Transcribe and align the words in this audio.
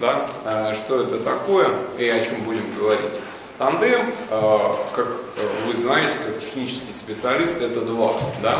да, 0.00 0.26
э, 0.44 0.74
что 0.74 1.02
это 1.02 1.18
такое 1.18 1.70
и 1.98 2.08
о 2.08 2.24
чем 2.24 2.42
будем 2.42 2.74
говорить. 2.76 3.20
Тандем, 3.58 4.12
э, 4.30 4.70
как 4.94 5.08
вы 5.66 5.76
знаете, 5.76 6.12
как 6.24 6.38
технический 6.38 6.92
специалист, 6.92 7.60
это 7.60 7.80
два. 7.80 8.14
Да? 8.42 8.56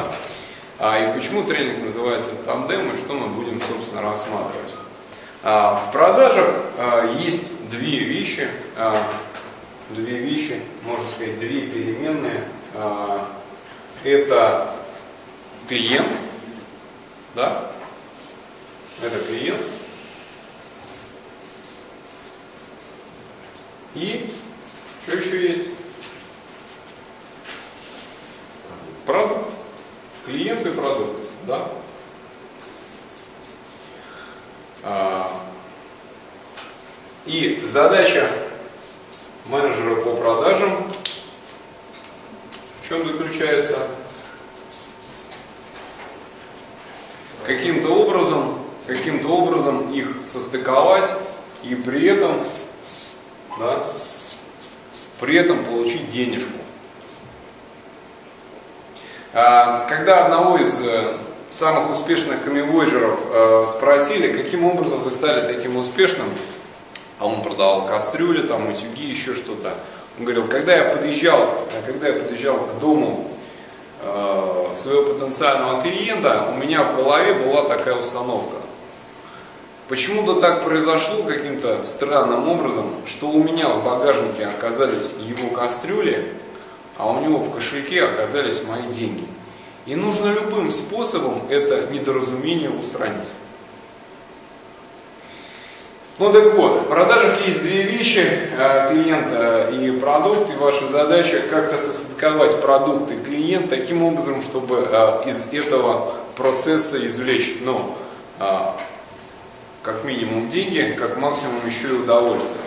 А, 0.80 0.98
и 0.98 1.14
почему 1.18 1.44
тренинг 1.44 1.84
называется 1.84 2.32
тандем 2.44 2.94
и 2.94 2.98
что 2.98 3.14
мы 3.14 3.28
будем, 3.28 3.60
собственно, 3.60 4.02
рассматривать. 4.02 4.72
А, 5.42 5.74
в 5.74 5.92
продажах 5.92 6.48
есть 7.20 7.68
две 7.70 8.00
вещи, 8.00 8.48
две 9.90 10.18
вещи, 10.18 10.60
можно 10.84 11.08
сказать, 11.08 11.38
две 11.38 11.62
переменные. 11.62 12.44
Это 14.04 14.74
клиент, 15.68 16.08
да, 17.34 17.70
это 19.02 19.18
клиент, 19.24 19.60
И 23.98 24.30
что 25.02 25.16
еще 25.16 25.48
есть? 25.48 25.68
Продукт. 29.04 29.50
Клиент 30.24 30.64
и 30.64 30.70
продукт. 30.70 31.24
Да? 31.48 31.68
А, 34.84 35.42
и 37.26 37.66
задача 37.66 38.30
менеджера 39.46 39.96
по 40.02 40.14
продажам 40.14 40.88
в 42.80 42.88
чем 42.88 43.04
заключается? 43.04 43.78
Каким-то 47.44 47.88
образом, 47.88 48.58
каким-то 48.86 49.28
образом 49.28 49.92
их 49.92 50.18
состыковать 50.24 51.10
и 51.64 51.74
при 51.74 52.06
этом 52.06 52.44
да, 53.58 53.82
при 55.20 55.36
этом 55.36 55.64
получить 55.64 56.10
денежку. 56.10 56.52
А, 59.34 59.86
когда 59.88 60.24
одного 60.24 60.58
из 60.58 60.80
э, 60.86 61.14
самых 61.50 61.90
успешных 61.90 62.44
камевойджеров 62.44 63.18
э, 63.30 63.66
спросили, 63.68 64.42
каким 64.42 64.64
образом 64.64 65.00
вы 65.02 65.10
стали 65.10 65.52
таким 65.52 65.76
успешным, 65.76 66.28
а 67.18 67.26
он 67.26 67.42
продавал 67.42 67.86
кастрюли, 67.86 68.46
там, 68.46 68.68
утюги, 68.70 69.04
еще 69.04 69.34
что-то. 69.34 69.74
Он 70.18 70.24
говорил, 70.24 70.46
когда 70.46 70.74
я 70.74 70.84
подъезжал, 70.84 71.66
когда 71.86 72.08
я 72.08 72.14
подъезжал 72.14 72.56
к 72.56 72.78
дому 72.80 73.30
э, 74.02 74.72
своего 74.74 75.12
потенциального 75.12 75.82
клиента, 75.82 76.48
у 76.52 76.56
меня 76.56 76.84
в 76.84 76.96
голове 76.96 77.34
была 77.34 77.64
такая 77.64 77.94
установка. 77.94 78.56
Почему-то 79.88 80.38
так 80.38 80.64
произошло 80.64 81.22
каким-то 81.22 81.82
странным 81.82 82.46
образом, 82.46 82.90
что 83.06 83.30
у 83.30 83.42
меня 83.42 83.68
в 83.68 83.82
багажнике 83.82 84.44
оказались 84.44 85.14
его 85.18 85.48
кастрюли, 85.48 86.30
а 86.98 87.10
у 87.10 87.20
него 87.20 87.38
в 87.38 87.54
кошельке 87.54 88.04
оказались 88.04 88.62
мои 88.64 88.82
деньги. 88.92 89.24
И 89.86 89.94
нужно 89.94 90.30
любым 90.30 90.70
способом 90.70 91.40
это 91.48 91.86
недоразумение 91.90 92.68
устранить. 92.68 93.28
Ну 96.18 96.30
так 96.32 96.52
вот, 96.54 96.82
в 96.82 96.84
продажах 96.88 97.46
есть 97.46 97.62
две 97.62 97.84
вещи, 97.84 98.20
э, 98.58 98.88
клиента 98.90 99.70
и 99.72 99.90
продукт, 99.92 100.50
и 100.50 100.56
ваша 100.56 100.86
задача 100.88 101.40
как-то 101.48 101.78
состыковать 101.78 102.60
продукт 102.60 103.10
и 103.12 103.16
клиент 103.16 103.70
таким 103.70 104.02
образом, 104.02 104.42
чтобы 104.42 104.86
э, 104.90 105.22
из 105.30 105.46
этого 105.50 106.12
процесса 106.36 107.06
извлечь 107.06 107.58
ну, 107.62 107.94
э, 108.40 108.44
как 109.82 110.04
минимум 110.04 110.48
деньги, 110.48 110.96
как 110.98 111.16
максимум 111.16 111.64
еще 111.66 111.88
и 111.88 111.92
удовольствие. 111.92 112.58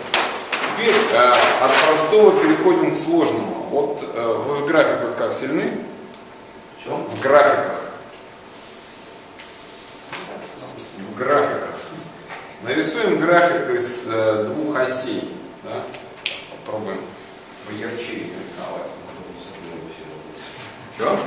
Теперь 0.76 0.94
э, 1.12 1.32
от 1.60 1.72
простого 1.86 2.40
переходим 2.40 2.94
к 2.94 2.98
сложному. 2.98 3.66
Вот 3.70 4.00
э, 4.02 4.44
вы 4.46 4.56
в 4.56 4.66
графиках 4.66 5.16
как 5.16 5.32
сильны? 5.32 5.72
В 6.78 6.84
чем? 6.84 7.04
В 7.04 7.20
графиках. 7.20 7.80
В 11.10 11.18
графиках. 11.18 11.68
Нарисуем 12.62 13.20
график 13.20 13.70
из 13.70 14.04
э, 14.06 14.44
двух 14.48 14.76
осей. 14.76 15.30
Да? 15.64 15.84
Попробуем 16.64 17.00
поярче 17.66 18.26
нарисовать. 18.32 18.88
Что? 20.96 21.18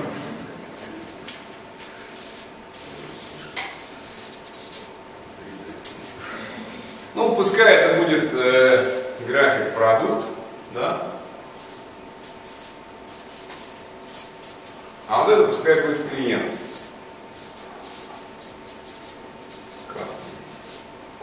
Ну, 7.15 7.33
пускай 7.33 7.75
это 7.75 8.01
будет 8.01 8.29
э, 8.33 9.03
график 9.25 9.73
продукт, 9.73 10.25
да? 10.73 11.01
А 15.07 15.23
вот 15.23 15.31
это 15.31 15.47
пускай 15.47 15.79
будет 15.79 16.09
клиент. 16.09 16.51
Красный. 19.87 20.13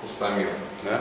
Кустомир, 0.00 0.48
да? 0.82 1.00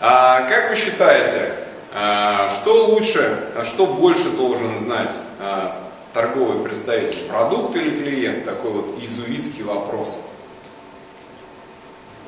А, 0.00 0.42
как 0.42 0.68
вы 0.68 0.76
считаете, 0.76 1.54
а, 1.94 2.50
что 2.50 2.84
лучше, 2.88 3.50
а 3.56 3.64
что 3.64 3.86
больше 3.86 4.28
должен 4.28 4.78
знать 4.78 5.12
а, 5.40 5.74
торговый 6.12 6.62
представитель, 6.62 7.26
продукт 7.30 7.74
или 7.76 7.98
клиент? 7.98 8.44
Такой 8.44 8.72
вот 8.72 9.02
изуитский 9.02 9.62
вопрос. 9.62 10.22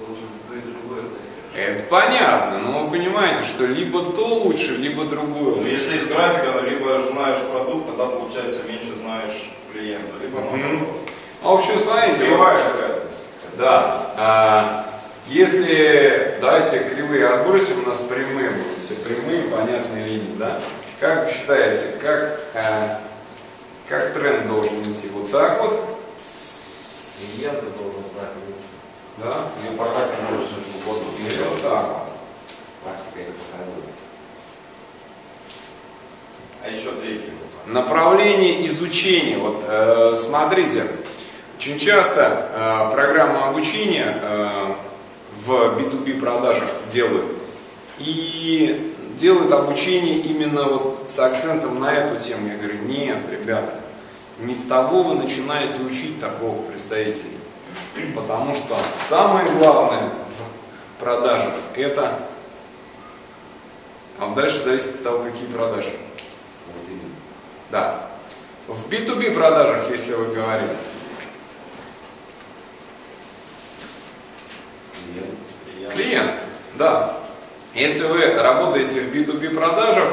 Должен 0.07 0.31
это 1.55 1.83
понятно, 1.85 2.59
но 2.59 2.85
вы 2.85 2.91
понимаете, 2.91 3.45
что 3.45 3.67
либо 3.67 4.05
то 4.13 4.25
лучше, 4.27 4.77
либо 4.77 5.05
другое. 5.05 5.57
Ну, 5.57 5.67
если 5.67 5.99
из 5.99 6.07
графика, 6.07 6.61
либо 6.65 7.03
знаешь 7.13 7.41
продукт, 7.51 7.89
тогда 7.89 8.07
получается 8.07 8.63
меньше 8.69 8.95
знаешь 9.03 9.51
клиента, 9.73 10.15
либо 10.23 10.39
mm-hmm. 10.39 10.87
В 11.43 11.49
общем, 11.49 11.81
смотрите. 11.81 12.27
Кривая 12.27 12.57
какая-то. 12.57 13.07
Да. 13.59 14.15
А, 14.17 14.87
если, 15.27 16.39
давайте 16.41 16.79
кривые 16.95 17.27
отбросим, 17.27 17.83
у 17.85 17.89
нас 17.89 17.99
прямые 17.99 18.51
будут, 18.51 18.79
все 18.79 18.95
прямые, 18.95 19.43
понятные 19.51 20.07
линии, 20.07 20.37
да? 20.39 20.61
Как 21.01 21.27
вы 21.27 21.33
считаете, 21.33 21.97
как, 22.01 22.41
а, 22.55 23.01
как 23.89 24.13
тренд 24.13 24.47
должен 24.47 24.93
идти? 24.93 25.09
Вот 25.09 25.31
так 25.31 25.61
вот? 25.63 25.99
Клиент 27.37 27.61
должен 27.77 28.05
так 28.15 28.33
лучше. 28.47 28.80
Да? 29.23 29.49
Не 29.63 29.77
продать 29.77 30.11
не 30.19 30.37
может 30.37 30.49
что 30.49 30.91
угодно. 30.91 31.11
Или 31.19 31.43
вот 31.43 31.63
так. 31.63 31.87
Практика 32.83 33.21
это 33.21 33.33
показывает. 33.33 33.85
А 36.65 36.71
еще 36.71 36.93
третий. 36.93 37.33
Направление 37.67 38.67
изучения. 38.67 39.37
Вот 39.37 39.63
э, 39.67 40.15
смотрите, 40.17 40.87
очень 41.59 41.79
часто 41.79 42.49
э, 42.55 42.95
программы 42.95 43.41
обучения 43.41 44.17
э, 44.23 44.75
в 45.45 45.51
B2B 45.79 46.19
продажах 46.19 46.69
делают. 46.91 47.27
И 47.99 48.95
делают 49.19 49.53
обучение 49.53 50.17
именно 50.17 50.65
вот 50.65 51.03
с 51.07 51.19
акцентом 51.19 51.79
на 51.79 51.93
эту 51.93 52.19
тему. 52.19 52.49
Я 52.49 52.57
говорю, 52.57 52.79
нет, 52.85 53.19
ребята, 53.31 53.75
не 54.39 54.55
с 54.55 54.63
того 54.63 55.03
вы 55.03 55.17
начинаете 55.17 55.83
учить 55.83 56.19
торговых 56.19 56.69
представителей. 56.69 57.40
Потому 58.15 58.55
что 58.55 58.77
самое 59.09 59.51
главное 59.53 60.11
в 60.97 61.01
продажах 61.01 61.55
это, 61.77 62.19
а 64.19 64.35
дальше 64.35 64.61
зависит 64.61 64.97
от 64.97 65.05
того, 65.05 65.25
какие 65.25 65.47
продажи. 65.49 65.93
Да. 67.71 68.07
В 68.67 68.89
B2B 68.89 69.33
продажах, 69.33 69.91
если 69.91 70.13
вы 70.13 70.27
говорили. 70.35 70.77
Клиент. 75.05 75.95
Клиент, 75.95 76.33
да. 76.77 77.17
Если 77.75 78.03
вы 78.03 78.35
работаете 78.35 79.01
в 79.01 79.15
B2B 79.15 79.55
продажах 79.55 80.13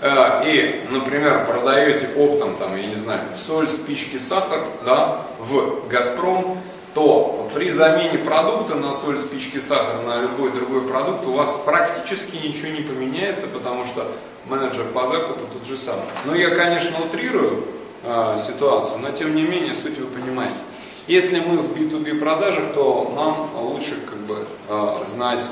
э, 0.00 0.42
и, 0.46 0.86
например, 0.90 1.44
продаете 1.46 2.08
оптом, 2.16 2.56
там, 2.56 2.76
я 2.76 2.86
не 2.86 2.96
знаю, 2.96 3.20
соль, 3.36 3.68
спички, 3.68 4.18
сахар, 4.18 4.64
да, 4.84 5.22
в 5.38 5.86
Газпром, 5.88 6.58
то 6.94 7.50
при 7.52 7.70
замене 7.70 8.18
продукта 8.18 8.76
на 8.76 8.94
соль, 8.94 9.18
спички, 9.18 9.58
сахар 9.58 10.02
на 10.02 10.22
любой 10.22 10.52
другой 10.52 10.86
продукт 10.86 11.26
у 11.26 11.32
вас 11.32 11.56
практически 11.64 12.36
ничего 12.36 12.68
не 12.68 12.82
поменяется, 12.82 13.48
потому 13.48 13.84
что 13.84 14.06
менеджер 14.46 14.84
по 14.94 15.08
закупу 15.08 15.46
тот 15.52 15.66
же 15.66 15.76
самый. 15.76 16.04
Но 16.24 16.34
я, 16.34 16.54
конечно, 16.54 16.96
утрирую 17.04 17.64
э, 18.04 18.38
ситуацию, 18.46 19.00
но 19.00 19.10
тем 19.10 19.34
не 19.34 19.42
менее 19.42 19.74
суть 19.74 19.98
вы 19.98 20.06
понимаете. 20.06 20.58
Если 21.06 21.40
мы 21.40 21.58
в 21.58 21.72
B2B 21.72 22.18
продажах, 22.18 22.72
то 22.74 23.12
нам 23.14 23.64
лучше 23.66 23.96
как 24.08 24.18
бы 24.18 24.46
э, 24.68 25.04
знать, 25.04 25.44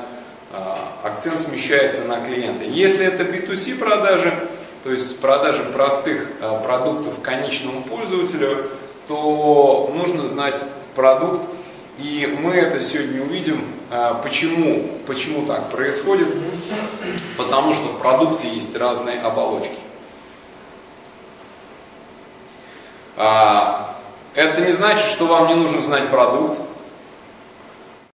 э, 0.51 0.57
акцент 1.03 1.39
смещается 1.39 2.05
на 2.05 2.21
клиента. 2.21 2.63
Если 2.63 3.05
это 3.05 3.23
B2C 3.23 3.77
продажи, 3.77 4.33
то 4.83 4.91
есть 4.91 5.19
продажи 5.19 5.63
простых 5.65 6.31
э, 6.39 6.61
продуктов 6.63 7.21
конечному 7.21 7.83
пользователю, 7.83 8.65
то 9.07 9.93
нужно 9.93 10.27
знать 10.27 10.63
продукт 10.93 11.41
И 11.99 12.37
мы 12.41 12.53
это 12.53 12.81
сегодня 12.81 13.21
увидим, 13.21 13.65
а, 13.91 14.15
почему, 14.15 14.89
почему 15.05 15.45
так 15.45 15.69
происходит. 15.69 16.35
Потому 17.37 17.73
что 17.73 17.87
в 17.87 17.99
продукте 17.99 18.49
есть 18.49 18.75
разные 18.75 19.19
оболочки. 19.19 19.77
А, 23.15 23.95
это 24.33 24.61
не 24.61 24.71
значит, 24.71 25.05
что 25.05 25.27
вам 25.27 25.47
не 25.47 25.55
нужно 25.55 25.81
знать 25.81 26.09
продукт. 26.09 26.59